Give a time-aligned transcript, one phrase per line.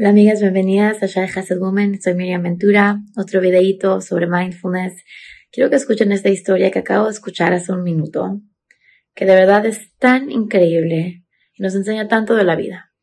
[0.00, 2.00] Hola amigas, bienvenidas a Shai Hased Woman.
[2.00, 3.02] Soy Miriam Ventura.
[3.18, 4.94] Otro videito sobre mindfulness.
[5.52, 8.40] Quiero que escuchen esta historia que acabo de escuchar hace un minuto,
[9.14, 12.94] que de verdad es tan increíble y nos enseña tanto de la vida.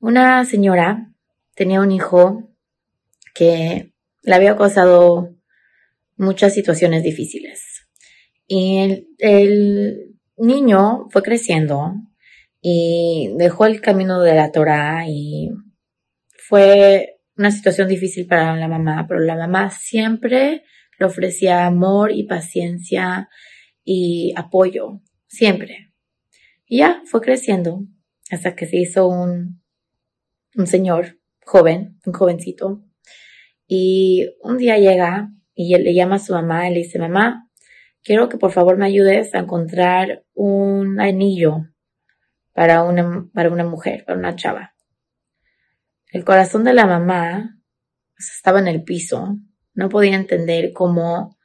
[0.00, 1.12] Una señora
[1.54, 2.54] tenía un hijo
[3.34, 5.36] que le había causado
[6.16, 7.86] muchas situaciones difíciles.
[8.46, 11.92] Y el, el niño fue creciendo
[12.62, 15.50] y dejó el camino de la Torah y
[16.48, 20.64] fue una situación difícil para la mamá, pero la mamá siempre
[20.98, 23.28] le ofrecía amor y paciencia
[23.84, 25.92] y apoyo, siempre.
[26.64, 27.84] Y ya fue creciendo
[28.30, 29.62] hasta que se hizo un,
[30.54, 32.82] un señor joven, un jovencito.
[33.66, 37.50] Y un día llega y le llama a su mamá y le dice, mamá,
[38.02, 41.66] quiero que por favor me ayudes a encontrar un anillo
[42.54, 44.74] para una, para una mujer, para una chava.
[46.10, 47.58] El corazón de la mamá
[48.16, 49.36] pues, estaba en el piso.
[49.74, 51.36] No podía entender cómo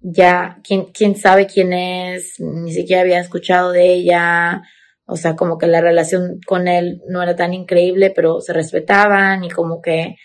[0.00, 4.62] ya, quién, quién sabe quién es, ni siquiera había escuchado de ella.
[5.06, 9.44] O sea, como que la relación con él no era tan increíble, pero se respetaban
[9.44, 10.16] y como que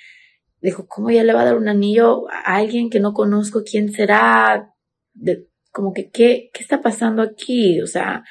[0.60, 3.64] dijo, ¿cómo ya le va a dar un anillo a alguien que no conozco?
[3.64, 4.74] ¿Quién será?
[5.14, 7.82] De, como que, ¿qué, ¿qué está pasando aquí?
[7.82, 8.24] O sea,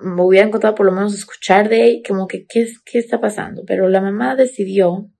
[0.00, 3.64] me hubiera encontrado por lo menos escuchar de él, como que qué, qué está pasando.
[3.66, 5.10] Pero la mamá decidió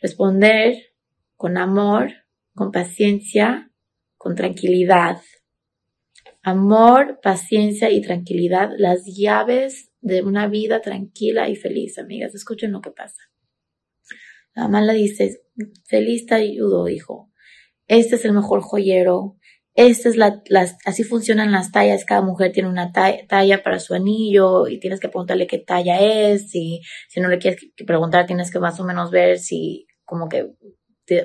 [0.00, 0.76] responder
[1.36, 2.10] con amor,
[2.54, 3.70] con paciencia,
[4.16, 5.18] con tranquilidad.
[6.42, 12.34] Amor, paciencia y tranquilidad, las llaves de una vida tranquila y feliz, amigas.
[12.34, 13.22] Escuchen lo que pasa.
[14.54, 15.42] La mamá le dice,
[15.86, 17.30] feliz te ayudo, hijo.
[17.86, 19.36] Este es el mejor joyero,
[19.74, 23.94] esta es la, las, así funcionan las tallas, cada mujer tiene una talla, para su
[23.94, 28.50] anillo y tienes que preguntarle qué talla es y si no le quieres preguntar tienes
[28.50, 30.50] que más o menos ver si como que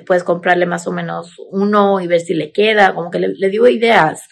[0.06, 3.50] puedes comprarle más o menos uno y ver si le queda, como que le, le
[3.50, 4.22] digo ideas.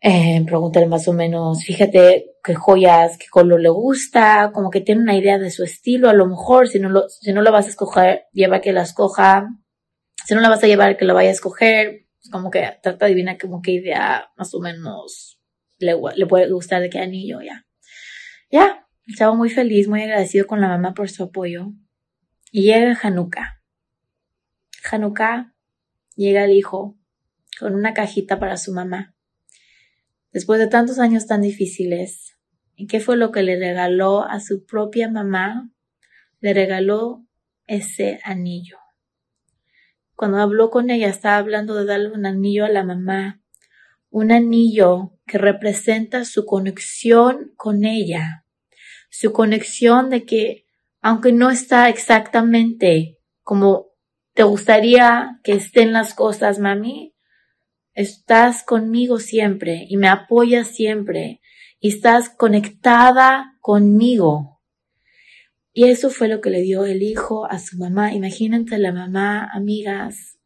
[0.00, 5.00] Eh, pregúntale más o menos, fíjate qué joyas, qué color le gusta, como que tiene
[5.00, 7.64] una idea de su estilo, a lo mejor, si no lo, si no lo vas
[7.64, 9.48] a escoger, lleva que la escoja,
[10.26, 13.12] si no la vas a llevar, que lo vaya a escoger, como que trata de
[13.12, 15.40] adivinar como qué idea más o menos
[15.78, 17.66] le, le puede gustar de qué anillo, ya.
[18.50, 21.72] Ya, estaba muy feliz, muy agradecido con la mamá por su apoyo.
[22.50, 23.62] Y llega Hanukkah.
[24.90, 25.54] Hanukkah
[26.14, 26.98] llega el hijo
[27.58, 29.14] con una cajita para su mamá.
[30.32, 32.36] Después de tantos años tan difíciles,
[32.74, 35.70] ¿y qué fue lo que le regaló a su propia mamá?
[36.40, 37.26] Le regaló
[37.66, 38.78] ese anillo.
[40.16, 43.40] Cuando habló con ella, estaba hablando de darle un anillo a la mamá,
[44.10, 48.44] un anillo que representa su conexión con ella,
[49.10, 50.66] su conexión de que,
[51.00, 53.88] aunque no está exactamente como
[54.34, 57.14] te gustaría que estén las cosas, mami,
[57.92, 61.40] estás conmigo siempre y me apoyas siempre
[61.78, 64.53] y estás conectada conmigo.
[65.76, 68.14] Y eso fue lo que le dio el hijo a su mamá.
[68.14, 70.38] Imagínate la mamá, amigas,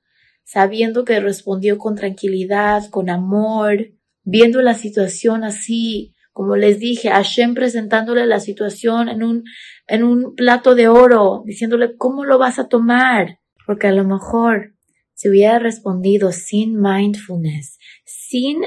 [0.43, 3.91] sabiendo que respondió con tranquilidad, con amor,
[4.25, 9.45] viendo la situación así, como les dije, Hashem presentándole la situación en un,
[9.87, 13.41] en un plato de oro, diciéndole cómo lo vas a tomar.
[13.67, 14.77] Porque a lo mejor
[15.13, 18.63] si hubiera respondido sin mindfulness, sin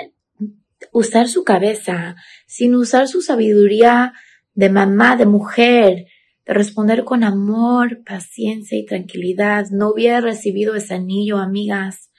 [0.92, 4.14] usar su cabeza, sin usar su sabiduría
[4.54, 6.06] de mamá, de mujer,
[6.54, 9.68] responder con amor, paciencia y tranquilidad.
[9.72, 12.12] No hubiera recibido ese anillo, amigas.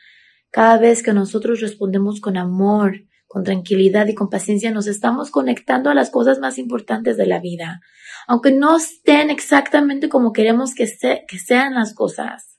[0.51, 5.91] Cada vez que nosotros respondemos con amor, con tranquilidad y con paciencia, nos estamos conectando
[5.91, 7.81] a las cosas más importantes de la vida.
[8.27, 10.87] Aunque no estén exactamente como queremos que,
[11.27, 12.59] que sean las cosas,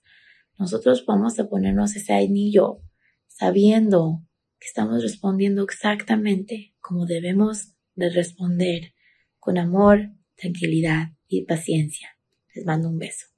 [0.57, 2.79] nosotros vamos a ponernos ese anillo
[3.28, 4.23] sabiendo
[4.59, 8.93] que estamos respondiendo exactamente como debemos de responder,
[9.40, 12.18] con amor, tranquilidad y paciencia.
[12.53, 13.33] Les mando un beso.